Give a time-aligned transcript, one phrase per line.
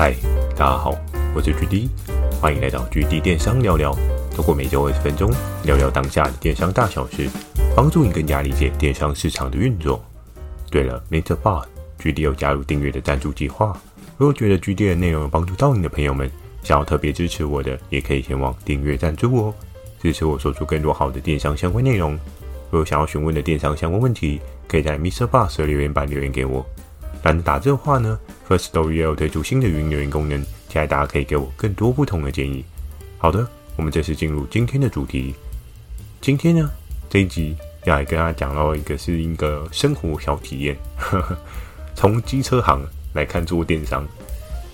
[0.00, 0.14] 嗨，
[0.56, 0.96] 大家好，
[1.34, 1.88] 我是 GD，
[2.40, 3.92] 欢迎来到 GD 电商聊聊。
[4.32, 5.28] 透过每周二十分钟
[5.64, 7.28] 聊聊当下的电商大小事，
[7.74, 10.00] 帮助你更加理解电商市场的运作。
[10.70, 11.34] 对了，Mr.
[11.42, 13.76] Bot，GD 有加入订阅的赞助计划。
[14.16, 16.30] 如果觉得 GD 的内容有帮助到你的朋友们，
[16.62, 19.54] 想要特别支持我的，也可以前往订阅赞助哦，
[20.00, 22.12] 支持我说出更多好的电商相关内容。
[22.70, 25.26] 如果想要询问的电商相关问题，可以在 Mr.
[25.26, 26.64] Bot 的留言板留言给我。
[27.24, 32.64] 懒得打字的话呢，Firstory 也有推出新的语音留言功能，期待大家可以给我更多不同的建议。
[33.18, 35.34] 好的，我们正式进入今天的主题。
[36.20, 36.70] 今天呢，
[37.10, 41.36] 这一集要来跟大家讲到一个是一个生活小体验，呵呵，
[41.94, 42.80] 从机车行
[43.14, 44.06] 来看做电商。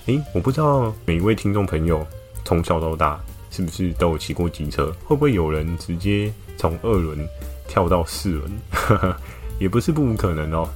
[0.07, 2.07] 诶，我不知道每一位听众朋友
[2.45, 3.19] 从小到大
[3.51, 7.27] 是不是都有骑过机车，会不会有人直接从二轮
[7.67, 8.53] 跳到四轮？
[9.59, 10.69] 也不是不可能哦。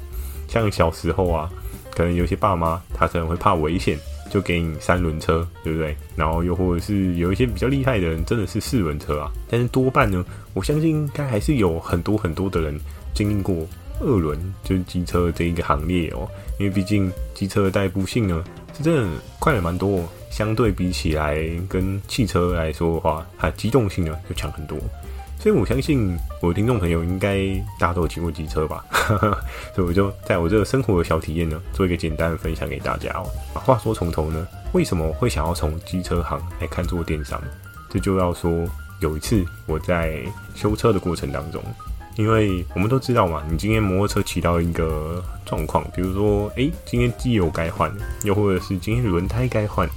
[0.48, 1.50] 像小时候啊，
[1.98, 3.98] 可能有些爸妈他可能会怕危险，
[4.30, 5.96] 就给你三轮车，对不对？
[6.14, 9.28] 然后又或者是有一些比较厉害的人，真的是四轮车啊。
[9.50, 12.78] 但是多半呢，我相信应该还是有很多很多的人
[13.12, 13.66] 经历过
[13.98, 16.30] 二轮，就是机车这一个行列哦。
[16.60, 18.44] 因为毕竟机车的代步性呢，
[18.76, 19.08] 是真的
[19.40, 24.78] 快了蛮多，相对比起来跟汽车来说的话，它机动性呢就强很多。
[25.40, 27.46] 所以我相信我的听众朋友应该
[27.78, 28.84] 大家都有骑过机车吧，
[29.74, 33.24] 所以我就在我这个生活的小体验呢，做一个简单的分享给大家哦。
[33.54, 37.40] 话说从头呢，为什么会想要从机车行来看做电商？
[37.88, 38.66] 这就要说
[39.00, 40.20] 有一次我在
[40.54, 41.62] 修车的过程当中，
[42.16, 47.90] 因为我们都知道嘛，你今天摩托车骑到一个状况，比如说诶，今天机油该换，
[48.24, 49.88] 又或者是今天轮胎该换。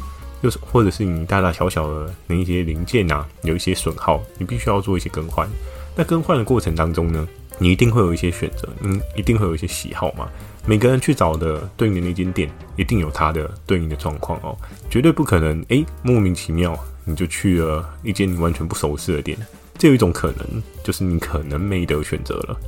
[0.41, 5.47] 就是，或者是你大大小小的那一些零件啊，有一些损耗，你必须要做一些更换。
[5.95, 7.27] 那更换的过程当中呢，
[7.59, 10.27] 你一定会有一些选择，嗯，一定会有一些喜好嘛。
[10.65, 14.57] 每个人去找的对应的那间店，一定有它的对应的状况哦，
[14.89, 19.37] 绝对不可能诶，莫名其妙你就去了一间你完全不熟悉的店。
[19.77, 22.59] 这有一种可能，就是你可能没得选择了，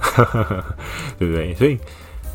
[1.17, 1.53] 对不对？
[1.55, 1.78] 所以。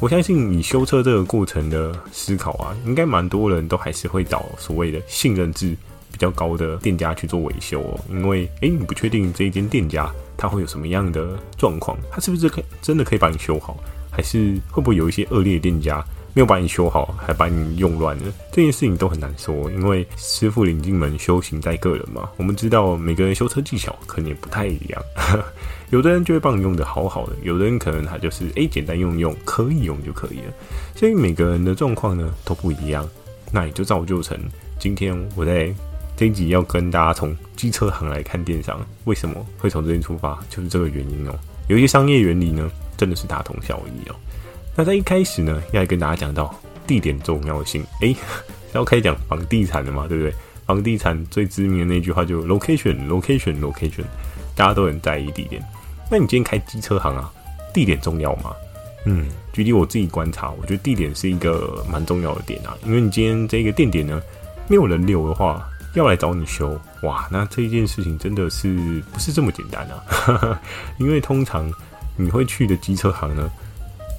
[0.00, 5.76] 我相信你修车这个过程的思考啊，应该蛮多人都还是会找所谓的信任制
[6.12, 13.76] 比较高的店家去做维修哦，因为诶，你不确定这一间店家他会有什么样的状况，他是不是可真的可以帮你修好，
[14.08, 16.04] 还是会不会有一些恶劣的店家？
[16.34, 19.70] 没有把你修好，还把你用乱了，这件事情都很难说。
[19.72, 22.28] 因为师傅领进门，修行在个人嘛。
[22.36, 25.02] 我们知道每个人修车技巧可能也不太一样，
[25.90, 30.52] 有的人就会帮你用的好好的，有的人可能他就是诶、欸、简单用用，可以用就可以了。
[30.94, 33.08] 所以每个人的状况呢都不一样，
[33.50, 34.38] 那也就造就成
[34.78, 35.72] 今天我在
[36.16, 41.34] 这一集要跟大家从机车行来看电商，为什么会从这边出发，就是这个原因哦。
[41.68, 44.14] 有一些商业原理呢，真的是大同小异哦。
[44.78, 46.54] 那在一开始呢，要跟大家讲到
[46.86, 47.84] 地点重要性。
[48.00, 48.14] 诶，
[48.74, 50.32] 要开讲房地产了嘛，对不对？
[50.66, 54.04] 房地产最知名的那句话就 location，location，location，location，
[54.54, 55.60] 大家都很在意地点。
[56.08, 57.28] 那你今天开机车行啊，
[57.74, 58.52] 地点重要吗？
[59.04, 62.78] 嗯，举例我自己观察，我觉得地点是一个蛮重要的点啊。
[62.86, 64.22] 因为你今天这个店点呢，
[64.68, 70.60] 没有人流的话，要来找你修，哇，那这一件事情真的是不是这么简单啊？
[71.00, 71.68] 因为通常
[72.14, 73.50] 你会去的机车行呢，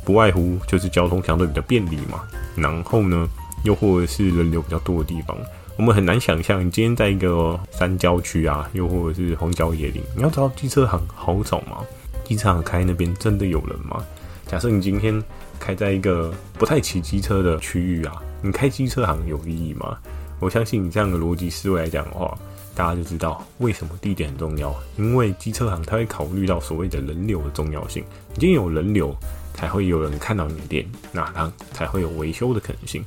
[0.09, 2.23] 不外乎就是交通相对比较便利嘛，
[2.55, 3.29] 然后呢，
[3.61, 5.37] 又或者是人流比较多的地方，
[5.77, 11.85] 我们很难想象你今天在一个山郊区啊，又或者是荒郊野岭，你要找到机车行好找吗？
[12.23, 14.03] 机车行开那边真的有人吗？
[14.47, 15.23] 假设你今天
[15.59, 19.95] 开在一个不太骑机车的区域啊，你开机车行有意义吗？
[20.39, 22.35] 我相信你这样的逻辑思维来讲的话，
[22.73, 28.03] 大家就知道为什么地点很重要，因为机车行它会考虑到所谓的人流的重要性，
[28.35, 29.15] 已经有人流。
[29.59, 33.03] 才会有人看到你的店，那它才会有维修的可能性。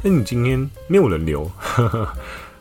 [0.00, 2.08] 但你今天没有人流，呵呵，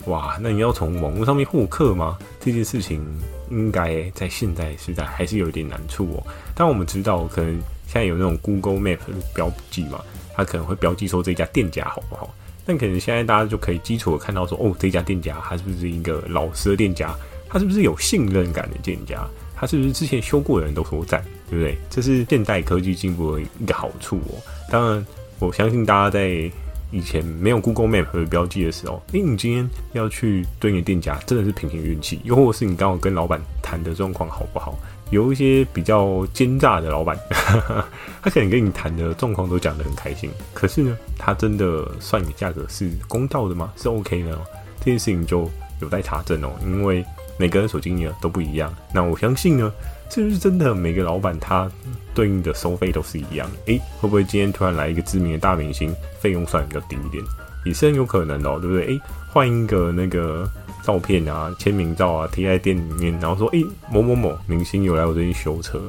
[0.08, 2.18] 哇，那你要从网络上面获客吗？
[2.40, 3.06] 这件事情
[3.52, 6.28] 应该在现在时代还是有一点难处哦。
[6.56, 7.52] 但我们知道，可能
[7.86, 8.98] 现在有那种 Google Map
[9.36, 10.04] 标记嘛，
[10.34, 12.34] 它可能会标记说这家店家好不好？
[12.66, 17.16] 但可能现在大家就可以基础的看到说，哦，这家店家他是不是一个老实的店家？
[17.48, 19.24] 他是不是有信任感的店家？
[19.56, 21.24] 他是不是之前修过的人都说赞？
[21.50, 21.78] 对不对？
[21.90, 24.42] 这是现代科技进步的一个好处哦。
[24.70, 25.06] 当然，
[25.40, 26.52] 我相信大家在
[26.92, 34.78] 以前没有 Google Map 的标记的时候，诶，你今天要去对你的店家，真的是凭凭运气，又或是你刚好跟老板谈的状况好不好？
[35.12, 37.16] 有一些比较奸诈的老板，
[38.24, 43.72] 他可能跟你谈的状况都讲得很开心，可是呢，他真的算你价格是公道的吗？
[43.76, 44.42] 是 OK 的吗？
[44.80, 45.50] 这件事情就
[45.82, 47.06] 有待查证哦，因为
[47.38, 48.74] 每个人所经历的都不一样。
[48.94, 49.72] 那我相信呢。
[50.10, 51.70] 是不是真的每个老板他
[52.14, 53.50] 对应的收费都是一样？
[53.66, 57.24] 诶，会不会今天突然来一个知名的大明星，费用算比较低一点？
[57.66, 58.86] 也是很有可能的哦，对不对？
[58.88, 59.02] 诶，
[59.34, 60.50] 换一个那个
[60.84, 65.82] 照片啊，签名照啊，贴在店里面，然后说，诶，某某某明星有来我这里修车，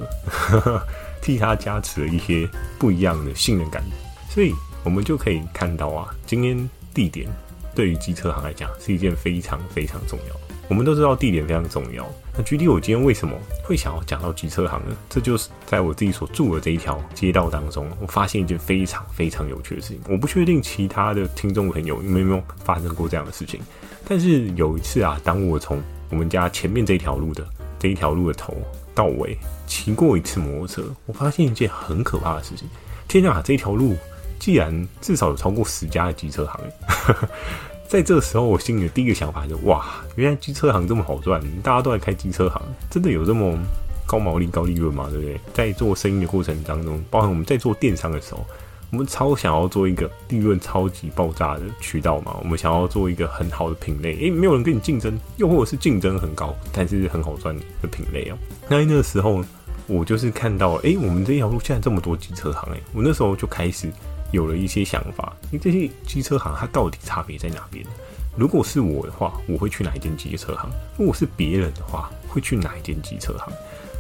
[1.23, 2.49] 替他加持了一些
[2.79, 3.85] 不一样的信任感。
[4.31, 4.53] 所以，
[4.83, 7.29] 我们就可以看到啊，今天地点
[7.75, 10.35] 对于机车行来讲是一件非常非常重要。
[10.69, 12.05] 我们都知道地点非常重要。
[12.37, 14.95] 那具体我今天为什么会想要讲到机车行呢？
[15.09, 20.01] 这就是在我自己所住的这一条街道当中，我发现一件非常非常有趣的事情。
[20.07, 23.59] 我不确定其他的听众朋友有没有发生过这样的事情，
[24.07, 27.43] 但是有一次啊，当我从我们家前面这条路的
[27.79, 28.55] 这一条路的头
[28.95, 32.69] 到尾骑过一次摩托车，我发现一件很可怕的事情。
[33.09, 33.97] 天啊，这条路
[34.39, 36.61] 既然至少有超过十家的机车行。
[37.89, 39.87] 在这个时候，我心里的第一个想法就：哇，
[40.17, 42.61] 原来机车行这么好赚，大家都在开机车行，
[42.91, 43.57] 真的有这么
[44.07, 45.09] 高毛利、高利润吗？
[45.11, 45.41] 对不对？
[45.55, 48.45] 在做生意的过程当中，包含我们在做电商的时候，
[48.91, 58.37] 我们超想要做一个利润超级爆炸的渠道嘛，我们想要做一个很好的品类，诶，没有人跟你竞争，又或者是竞争很高，但是很好赚的品类哦。
[58.69, 59.45] 那那个时候，
[59.87, 63.89] 我就是看到，诶，我们这条路现在这么多机车行，诶，我那时候就开始。
[64.33, 67.85] 有了一些想法，因为这些机车行它到底差别在哪边？
[68.37, 70.71] 如果是我的话，我会去哪一间机车行？
[70.99, 73.53] 如果是别人的话，会去哪一间机车行？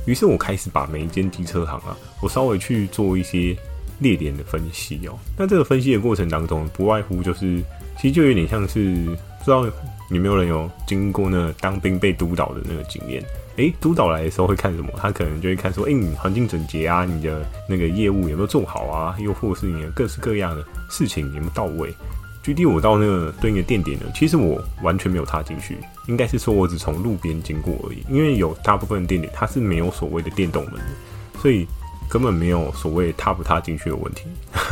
[0.06, 3.56] 于是我开始把每一间机车行啊，我稍微去做一些
[4.00, 5.18] 列点的分析哦。
[5.38, 7.62] 那这个分析的过程当中，不外乎就是，
[7.98, 9.04] 其实就有点像是，
[9.38, 9.64] 不知道
[10.10, 13.24] 有没有人有经过那当兵被督导的那个经验。
[13.56, 14.90] 诶，督导来的时候会看什么？
[14.96, 19.16] 他可能就会看说，诶，你环境整洁啊，你的那个业务有没有做好啊？
[19.18, 21.94] 又或是你的各式各样的事情有没有到位？
[22.42, 25.76] 具体我到那个对应的店点呢，其实我完全没有踏进去，
[26.06, 28.04] 应该是说我只从路边经过而已。
[28.08, 31.66] 因为有大部分店点它是没有所谓的电动门的，所以
[32.08, 34.26] 根本没有所谓踏不踏进去的问题。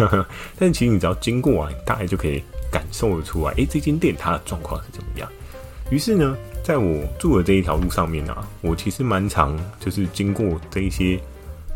[0.57, 2.41] 但其实你只要经过啊，大概就可以
[2.71, 5.29] 感受得出来，诶，这间店它的状况是怎么样。
[5.91, 6.37] 于是呢。
[6.65, 11.21] 在我住的这一条路上面啊，我其实蛮常就是经过这一些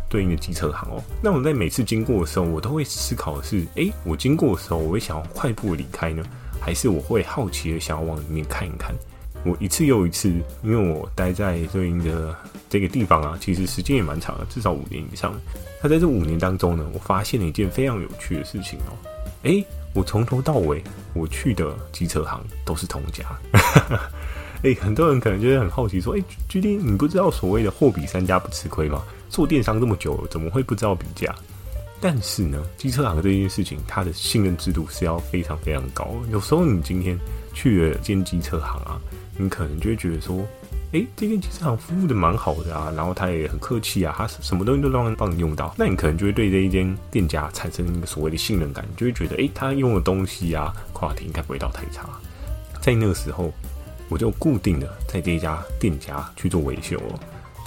[0.09, 1.03] 对应的机车行哦。
[1.23, 6.25] 那我在每次经过的时候，我都会思考的是：诶，我经过的时候，我会想要快步离开呢，
[6.59, 8.95] 还是我会好奇的想要往里面看一看？
[9.45, 10.33] 我一次又一次，
[10.63, 12.35] 因为我待在对应的
[12.71, 15.39] 这个地方啊，其实时间也蛮长的，至少五年以上。
[15.83, 18.97] 那在这五年当中呢，我发现了一件非常有趣的事情哦。
[19.43, 19.63] 诶，
[19.93, 20.83] 我从头到尾
[21.13, 23.25] 我去的机车行都是同家。
[24.65, 29.03] 哎、很多人可能就会很好奇说：“哎、欸，GD，你不知道所谓的货比三家不吃亏吗？
[29.29, 31.33] 做电商这么久，怎么会不知道比价？”
[32.01, 36.13] 但是呢，机车行这件事情，它的信任制度是要非常非常高。
[36.33, 37.17] 有时候你今天
[37.55, 38.99] 去了间机车行啊，
[39.37, 40.45] 你可能就会觉得说
[40.93, 52.09] ：“哎、这间机车行服务的蛮好的啊，然后他也很客气啊，他什么东西都让帮你用到。”那你可能就会对这一间店家产生一个所谓的信任感，就会觉得：“哎、他用的东西啊，话题应该不会到太差。”
[52.83, 53.53] 在那个时候。
[54.09, 57.19] 我就固定的在这一家店家去做维修哦，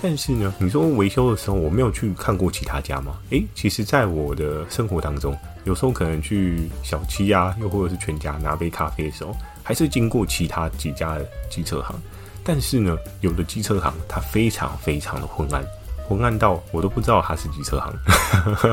[0.01, 3.19] 但是呢，你说维修的时候我没有去看过其他家吗？
[3.29, 11.95] 诶，其实，在我的生活当中，有时候可能去小七啊，又或者是全家拿杯咖啡的时候，还是经过其他几家的机车行。
[12.43, 15.63] 但是呢，有的机车行它非常非常的昏暗，
[16.07, 17.93] 昏暗到我都不知道它是机车行，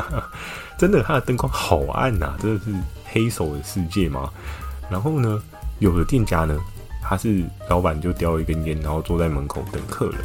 [0.79, 2.73] 真的，它的灯光好暗呐，真的是
[3.05, 4.33] 黑手的世界吗？
[4.89, 5.43] 然后呢，
[5.81, 6.59] 有的店家呢。
[7.09, 10.21] 他是老板，就叼一根烟，然后坐在门口等客人。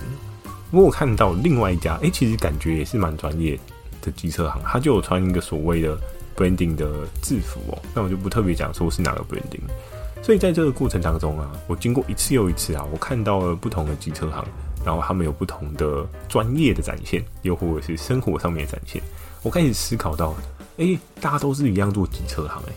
[0.69, 3.57] 不过我看到另外一家，哎、其实感觉也是蛮专业
[4.01, 5.97] 的机车行，他就有穿一个所谓的
[6.35, 6.85] branding 的
[7.21, 7.79] 制服哦。
[7.95, 9.61] 那我就不特别讲说是哪个 branding。
[10.21, 14.45] 所以在这个过程当中啊，我经过一次又一次啊，我看到了不同的机车行，
[14.85, 19.01] 然后他们有不同的专业的展现，又或者是生活上面的展现。
[19.41, 20.35] 我开始思考到，
[20.77, 22.73] 哎、大家都是一样做机车行哎，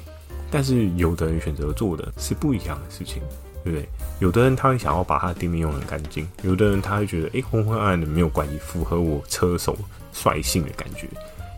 [0.50, 3.21] 但是有的人选择做的是不一样的事情。
[3.66, 3.88] 对不对？
[4.20, 9.76] 有的人他会想要把他的店面用得很干净，有的人他会觉得，哎，昏昏暗暗的没有关系，符合我车手
[10.12, 11.08] 率性的感觉。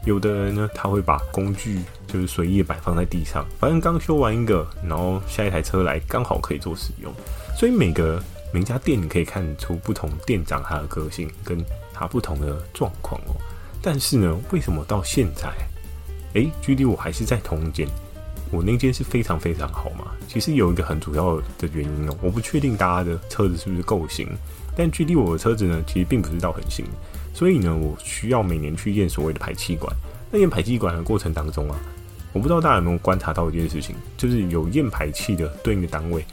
[0.06, 7.12] 有的人呢，他会把工具就是随意摆放在地上，反正刚修完一个，然后下一台车来刚好可以做使用。
[7.54, 11.62] 所以每个每家店你可以看出不同店长他的个性跟
[11.92, 13.36] 他不同的状况哦。
[13.82, 15.50] 但是呢，为什么到现在，
[16.34, 17.86] 哎，距离我还是在同间？
[18.50, 24.26] 我那间是非常非常好嘛，其实有一个很主要的原因哦，我不确定大家的车子是不是够新，
[24.76, 26.84] 但距离我的车子呢，其实并不是到很新，
[27.34, 29.94] 所以呢，我需要每年去验所谓的排气管。
[30.30, 31.76] 那验排气管的过程当中啊，
[32.32, 36.24] 我不知道大家有没有观察到一件事情，就是有验排气的对应的单位，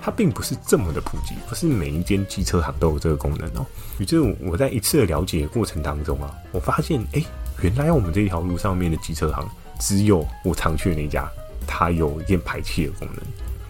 [0.00, 3.66] 它并不是这么的普及，不是每一间机车行都有这个功能哦。
[3.98, 7.22] 于是我在一次的了解的过程当中啊，我发现，哎、
[7.62, 9.48] 原来我们这条路上面的机车行
[9.80, 11.30] 只有我常去的那家。
[11.66, 13.16] 它有验排气的功能，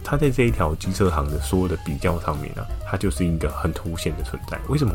[0.03, 4.59] 它在这一条机车行的所有的比较上面啊，它就是一个很凸显的存在。
[4.69, 4.95] 为什么？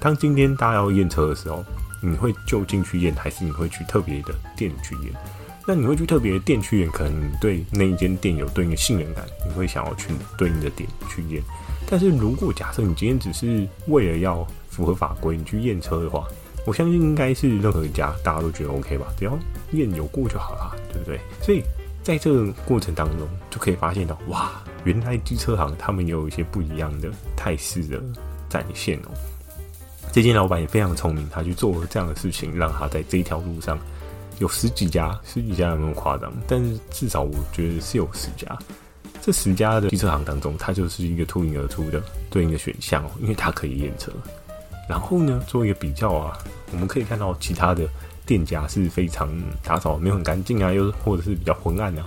[0.00, 1.64] 当今天大家要验车的时候，
[2.02, 5.14] 你会就近去验，还是你会去特别的店去验？
[5.66, 11.42] 那你会去特别的店去验，可能你对那一间店有对应的信任感，你会想要去对应的店去验。
[11.86, 16.26] 但是如果假设你今天只是为了要符合法规，你去验车的话，
[16.66, 19.06] 我相信应该是任何一家大家都觉得 OK 吧？
[19.18, 19.38] 只要
[19.72, 21.18] 验有过就好了，对不对？
[21.40, 21.62] 所以
[22.04, 28.00] 在这个过程当中，就可以发现到，哇，原来机车行他们也有一些不一样的态势的
[28.48, 29.10] 展现哦。
[30.12, 33.78] 这间老板也非常聪明，他去做了这样的事情，让他在这一条路上。
[34.40, 36.30] 有十几家，十几家有没有夸张？
[36.48, 38.58] 但是至少我觉得是有十家。
[39.22, 44.12] 这十家的机车行当中，它就是一个脱颖而出的对应的选项哦，因为它可以验车。
[44.88, 46.36] 然后呢，做一个比较啊，
[46.72, 47.88] 我们可以看到其他的
[48.26, 49.28] 店家是非常
[49.62, 52.04] 打扫没有很干净啊，又或者是比较昏暗啊，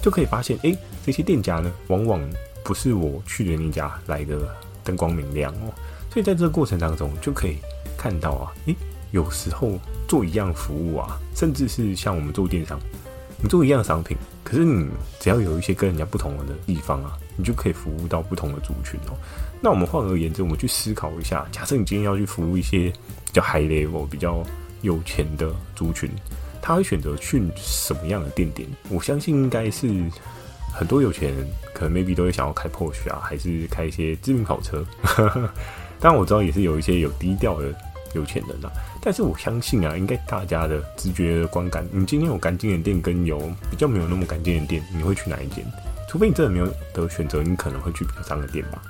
[0.00, 2.20] 就可以发现，哎，这些店家呢，往往
[2.64, 4.38] 不是我去的那家来的
[4.84, 5.72] 灯光明亮哦。
[6.10, 7.56] 所以在这个过程当中，就可以
[7.96, 8.76] 看到啊，诶。
[9.12, 9.78] 有时候
[10.08, 12.80] 做一样服务啊，甚至是像我们做电商，
[13.42, 14.88] 你做一样商品，可是你
[15.20, 19.12] 只要有一些跟人家不同的地方啊，你就可以服务到不同的族群哦。
[19.60, 24.42] 那我们换而言之，我们去思考一下，假设你今天要去服务一些比较 high level、比较
[24.82, 26.10] 有钱的族群，
[26.60, 28.68] 他会选择去什么样的店点？
[28.90, 29.88] 我相信应该是
[30.72, 34.84] 很多有钱人可能 maybe 都会想要开 posh 啊，还是开一些知名跑车。
[35.98, 37.74] 当然我知道也是有一些有低调的。
[38.14, 38.70] 有钱人啊，
[39.00, 43.38] 但是我相信啊，应该大家的直觉的观感，你今天有干净的店跟有
[43.70, 45.64] 比较没有那么干净的店，你会去哪一间？
[46.10, 48.82] 除非你真的没有得选择，你可能会去比较脏的店吧。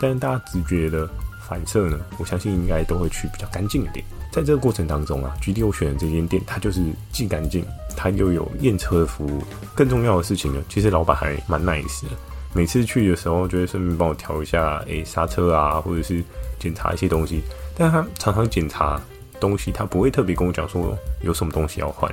[0.00, 1.10] 但是大家直觉的
[1.48, 4.04] 反射呢，我相信应该都会去比较干净的店。
[4.30, 7.64] 在这个过程当中啊，GD 我选的这间店，它就是既干净，
[7.96, 9.42] 它又有验车的服务。
[9.74, 12.10] 更重要的事情呢，其实老板还蛮 nice 的。
[12.54, 16.22] 每次去的时候，就会顺便帮我调一下，诶，刹车啊，或者是
[16.58, 17.42] 检查一些东西。
[17.76, 19.00] 但他常常检查
[19.40, 22.12] 东西，他不会特别跟我讲说有什么东西要换，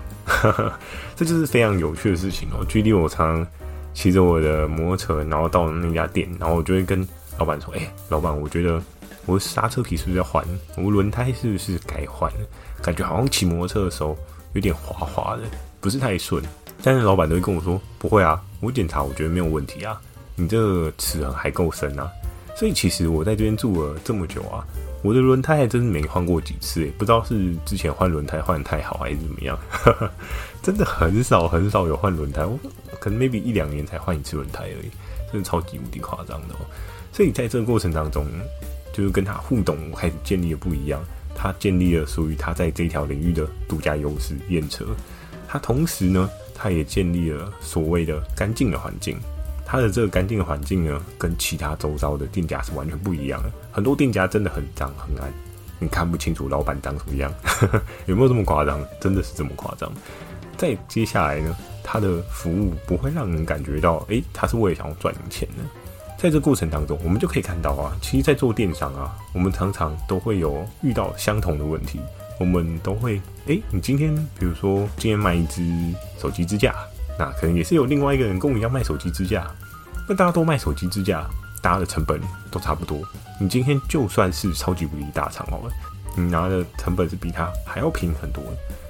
[1.15, 2.65] 这就是非常有趣的事情哦。
[2.67, 3.47] G D，我常常
[3.93, 7.05] 骑着我的摩托车，然后到那家店，然后我就会跟
[7.37, 8.81] 老板说：“哎、老板，我觉得
[9.25, 10.45] 我刹车皮是不是要换？
[10.77, 12.31] 我轮胎是不是该换？
[12.81, 14.17] 感觉好像骑摩托车的时候
[14.53, 15.43] 有点滑滑的，
[15.81, 16.43] 不是太顺。”
[16.83, 19.99] 但是老板都会跟我说：“不会啊，我检查我觉得没有问题啊，
[20.35, 22.07] 你这个齿痕还够深啊。”
[22.55, 24.65] 所以其实我在这边住了这么久啊。
[25.01, 29.57] 我的轮胎还真是没换过几次诶，不知道是之前换轮胎换得太好还是怎么样，
[30.63, 32.57] 真的很少很少有换轮胎，我
[32.99, 34.89] 可能 maybe 一两年才换一次轮胎而已，
[35.31, 36.65] 真的超级无敌夸张的哦。
[37.13, 38.25] 所以在这个过程当中，
[38.95, 41.03] 就是跟他互动，开始建立了不一样，
[41.35, 44.85] 他建立了属于他在这条领域的独家优势验车，
[45.49, 49.19] 他同时呢，他也建立了所谓的干净的环境。
[49.65, 53.51] 他的这个干净的环境呢，跟其他周遭的店家是完全不一样的。
[53.69, 55.29] 很多店家真的很脏很暗，
[55.77, 57.33] 你看不清楚老板长什么样，
[58.07, 58.79] 有没有这么夸张？
[59.01, 59.91] 真的是这么夸张。
[60.55, 65.63] 再接下来呢，他的服务不会让人感觉到，诶、他是为了想要赚钱的。
[66.25, 71.99] 在这过程当中，我们就可以看到啊，其实，在做电商啊，我们常常都会有遇到相同的问题。
[72.39, 75.63] 我们都会，诶、你今天比如说今天卖一支
[76.19, 76.73] 手机支架。
[77.19, 79.45] 那可能也是有另外一个人跟我一样卖手机支架，
[80.09, 81.23] 那大家都卖手机支架，
[81.61, 82.99] 大家的成本都差不多。
[83.39, 85.71] 你今天就算是超级无敌大厂好了，
[86.17, 88.43] 你拿的成本是比他还要平很多，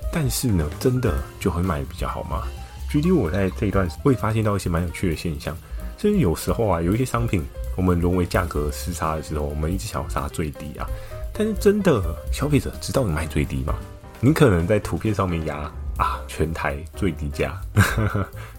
[0.09, 2.43] 但是呢，真的就会卖的比较好吗？
[2.89, 5.55] 举例我在这一段会发现到一些蛮有趣的现象，
[5.97, 7.43] 所以有时候啊，有一些商品
[7.75, 10.87] 我们沦为价格厮杀的时候，我们一直想杀最低啊，
[11.33, 13.75] 但是真的消费者知道你卖最低吗？
[14.19, 15.71] 你可能在图片上面压。
[15.97, 17.57] 啊，全台最低价，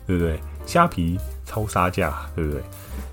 [0.07, 0.41] 对不对？
[0.65, 2.63] 虾皮超杀价，对不对？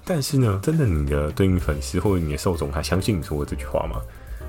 [0.06, 4.00] 但是呢，真的你的对应粉丝或者你的受众，他相信你说的这句话吗？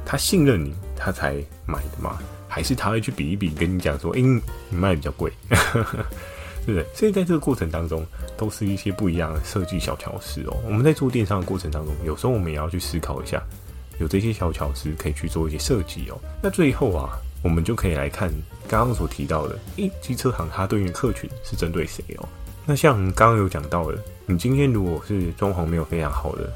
[0.06, 2.20] 他信任你，他才买的吗？
[2.46, 5.32] 还是他会去比一比，跟你讲说，哎，你卖比较贵，
[6.66, 6.86] 对不对？
[6.94, 8.06] 所以在这个过程当中，
[8.36, 10.56] 都是一些不一样的设计小巧思哦。
[10.66, 13.42] 我们在做电商的过程当中，有时候我们也要去思考一下，
[13.98, 16.18] 有这些小巧思可以去做一些设计哦。
[16.42, 17.18] 那最后啊。
[17.44, 18.30] 我们就可以来看
[18.66, 22.26] 刚刚所提到的，诶，机车行它对应的客群是针对谁哦？
[22.64, 26.50] 那像刚刚有讲到的，你今天如果是装潢没有非常好的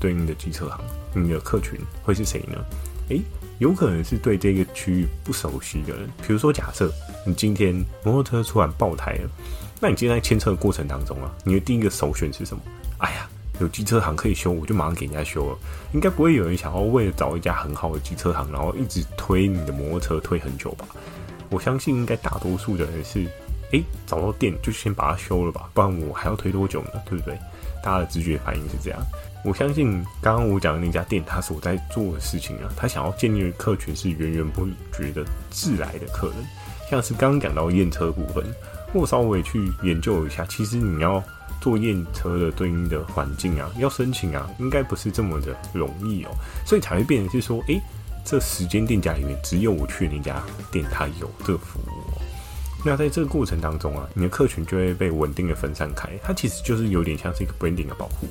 [0.00, 0.80] 对应的机车行，
[1.12, 2.64] 你的客群会是谁呢？
[3.10, 3.20] 诶，
[3.62, 6.08] 有可能是对这个区域不熟悉的人。
[6.26, 6.92] 比如说，假设
[7.24, 9.30] 你今天摩托车突然爆胎了，
[9.80, 12.62] 那你今天在牵车的过程当中啊，你的第一个首选是什么？
[12.98, 13.28] 哎呀。
[13.60, 15.56] 有机车行可以修，我就马上给人家修了。
[15.92, 20.84] 应该不会有人想要为了找一家很好的机车行，然后一直推你的摩托车推很久吧？
[21.48, 23.24] 我相信应该大多数的人是，
[23.70, 26.90] 诶、找到店就先把它修了吧，不然我还要推多久呢？
[27.08, 27.38] 对不对？
[27.84, 29.00] 大家的直觉反应是这样。
[29.44, 36.36] 我相信刚刚我讲的那家店，他所在做的事情啊，他想要建立的客群是源源不绝的自来的客人。
[36.88, 38.44] 像是刚刚讲到验车部分，
[38.92, 41.20] 我稍微去研究一下，其实你要
[41.60, 46.30] 做验车的对应的环境啊，要申请啊，应该不是这么的容易哦，
[46.64, 47.80] 所以才会变成是说，诶、
[48.24, 52.20] 这十间店家里面只有我去的那家店，它有这服务。
[52.84, 58.28] 那在这个过程当中啊，你的客群就会被稳定的分散开，它其实就是有点像是一个 branding 的保护。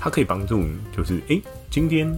[0.00, 2.12] 它可以帮助你，就是诶，今天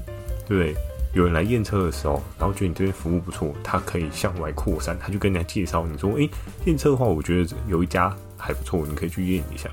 [0.47, 0.75] 对？
[1.15, 6.29] 有人来验车的时候，然后觉得你这边服务不错，他可以向外扩散，他就跟人家介绍你说，诶，
[6.67, 9.71] 验车的话，我觉得有一家还不错，你可以去验一下。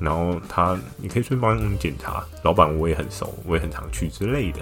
[0.00, 4.58] 然后他，你可以顺便帮你检查，老板我也很熟，我也很常去之类的，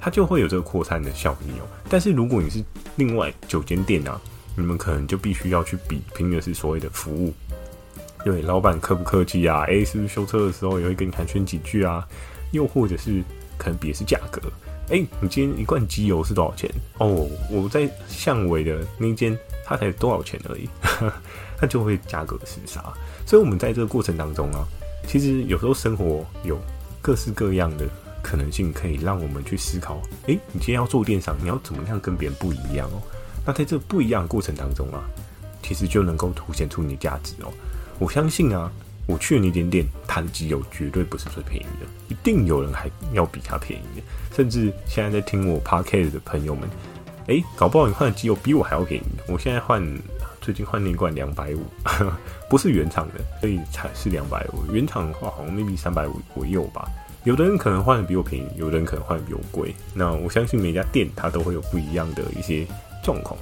[0.00, 1.68] 他就会有这个扩散的效益哦。
[1.90, 2.64] 但是如果你是
[2.96, 4.18] 另外九间店啊，
[4.56, 7.32] 你们可能就必须要去比拼的是所谓的服务。
[8.24, 9.64] 对，老板客不客气啊？
[9.64, 12.06] 诶，是不是修车的时候也会跟你寒暄几句啊？
[12.52, 13.22] 又或者是
[13.58, 14.40] 可能比的是价格？
[14.88, 16.70] 诶，你今天一罐机油是多少钱？
[16.98, 20.68] 哦，我在巷尾的那间，它才多少钱而已，
[21.58, 22.82] 它就会价格厮杀。
[23.26, 24.64] 所以，我们在这个过程当中啊，
[25.06, 26.58] 其实有时候生活有
[27.02, 27.86] 各式各样的
[28.22, 30.00] 可能性，可以让我们去思考。
[30.28, 33.02] 诶，你今天要做电商，你要怎么样跟别人不一样哦？
[33.44, 35.04] 那在这不一样的过程当中啊，
[35.62, 37.52] 其实就能够凸显出你的价值哦。
[37.98, 38.70] 我相信啊，
[39.06, 44.02] 我去的那间店，它的机油绝对不是最便宜的，一定有人还要比它便宜的。
[44.34, 46.68] 甚至现在在听我 podcast 的朋友们，
[47.28, 49.06] 哎、搞不好你换的机油比我还要便宜。
[49.28, 49.82] 我现在换
[50.40, 51.60] 最近换那一罐两百五，
[52.50, 54.72] 不是原厂的，所以才是两百五。
[54.72, 56.86] 原厂的话好像 maybe 三百五左右吧。
[57.22, 59.74] 有的人可能换的比我便宜，有的人可能换的比我贵。
[59.94, 62.66] 那我相信每家店它都会有不一样的一些
[63.02, 63.38] 状况，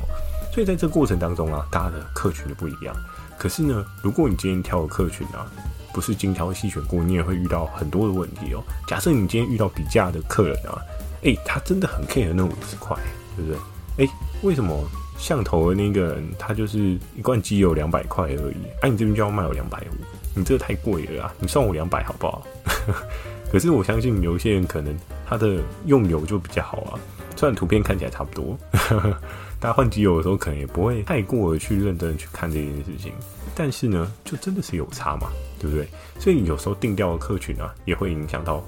[0.53, 2.95] 所以在这个过程当中啊，大家的客群就不一样。
[3.43, 5.51] 可是呢，如果你今天挑的客群啊，
[5.93, 8.63] 不是精挑细选过，你也会遇到很多的问题哦。
[8.87, 10.79] 假设你今天遇到比价的客人啊，
[11.23, 12.97] 诶、他真的很 care 那五十块，
[13.37, 14.07] 对不对？
[14.07, 21.35] 诶、为什么巷头的那个人他就是一罐机油两百块而已，哎、啊，你这边就要卖我两百五，你这个太贵了啊！
[21.41, 22.47] 你算我两百好不好？
[23.51, 26.95] 可是我相信有一些人可能他的用油就比较好啊，
[27.43, 28.57] 虽然图片看起来差不多。
[29.59, 33.13] 大家换机油的时候，可能也不会太过的去认真去看这件事情，
[33.53, 35.27] 但是呢，就真的是有差嘛，
[35.59, 35.89] 对不对？
[36.21, 38.65] 所以有时候定调的客群啊，也会影响到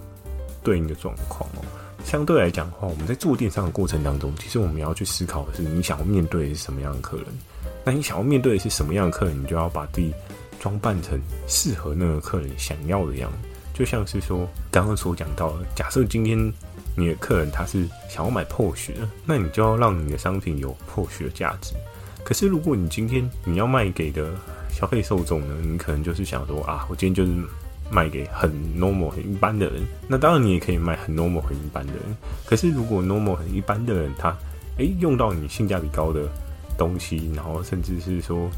[0.65, 1.63] 对应的状况哦。
[2.05, 7.27] 相对来讲的话，我们在做电商的过程当中，其实我们要去思考的是，你想要面对的是什么样的客人？
[7.85, 10.13] 那你想要面对的是什么样的客人，你就要把自己
[10.59, 13.49] 装扮成适合那个客人想要的样子。
[13.73, 16.53] 就像是说刚刚所讲到的，假设今天。
[16.97, 21.75] 你的客人他是想要买 Porsche 的，那你就要让你的商品有 Porsche 的价值。
[22.25, 24.33] 可是如果你今天你要卖给的
[24.71, 27.47] 消费受众呢，你可能就是想说啊，我今天就是
[27.91, 29.83] 卖给很 normal 很一般的人。
[30.09, 32.03] 那当然你也可以卖很 normal 很一般的人。
[32.47, 34.35] 可是如果 normal 很一般的人他
[34.79, 36.29] 诶、用到你性价比高的
[36.77, 38.49] 东西，然后甚至是说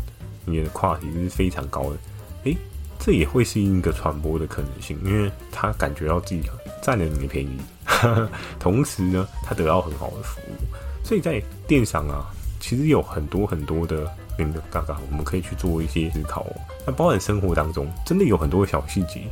[0.45, 1.97] 你的 quality 是非常高的，
[2.45, 2.57] 诶、
[2.99, 6.43] 这也会是一个传播的可能性，因为他感觉到自己
[6.81, 7.59] 占了你的便宜。
[8.59, 12.27] 同时呢，他得到很好的服务，所以在电商啊，
[12.61, 16.53] 其实有很多很多的那个嘎嘎，我们可以去做一些思考哦。
[16.87, 19.23] 那包含生活当中，真的有很多小细节，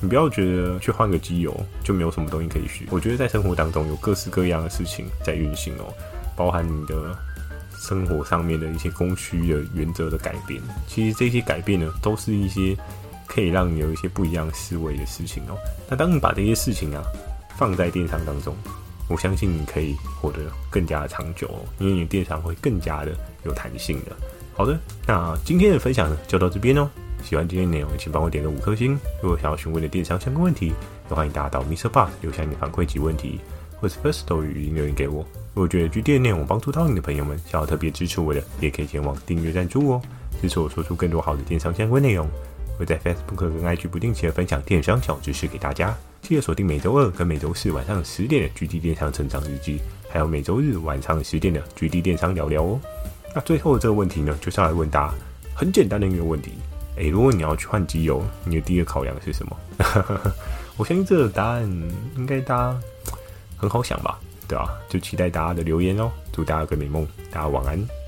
[0.00, 2.84] 你不要觉得去换个机油就没有什么东西可以学。
[2.90, 5.92] 我觉得在生活当中有各式各样的事情在运行哦，
[6.36, 7.16] 包含你的
[7.78, 10.60] 生活上面的一些供需的原则的改变。
[10.86, 12.76] 其实这些改变呢，都是一些
[13.26, 15.56] 可以让你有一些不一样思维的事情哦。
[15.88, 17.02] 那当你把这些事情啊，
[17.56, 18.56] 放在电商当中，
[19.08, 23.12] 我相信你可以活得更加的长久哦，因为你的电商会更加的
[23.44, 24.16] 有弹性的。
[24.54, 26.88] 好的，那今天的分享呢就到这边哦。
[27.22, 28.98] 喜欢今天的内容，请帮我点个五颗星。
[29.22, 30.72] 如果想要询问的电商相关问题，
[31.08, 33.40] 也欢迎大家到 MixerBox 留下你的反馈及问题，
[33.78, 35.24] 或是 Firstory 语音留言给我。
[35.54, 40.02] 如果觉得 GD 的内容帮助到你的朋友们，想要特别支持我的，也可以前往订阅赞助哦，
[40.40, 42.26] 支持我说出更多好的电商相关内容。
[42.78, 45.94] 会在 Facebook 跟 IG 不定期的分享电商小知识给大家。
[46.22, 52.80] 记得锁定每周二跟每周四晚上十点的 GD 电商成长日记，还有每周日晚上十点的 GD 电商聊聊哦。
[53.34, 55.14] 那最后的这个问题呢，就是要来问大家
[55.54, 56.52] 很简单的一个问题：
[56.96, 59.56] 诶，如果你要去换机油，你的第一个考量是什么？
[60.76, 61.62] 我相信这个答案
[62.16, 62.80] 应该大家
[63.56, 64.78] 很好想吧，对吧？
[64.88, 66.10] 就期待大家的留言哦。
[66.32, 67.99] 祝大家个美梦，大家晚安。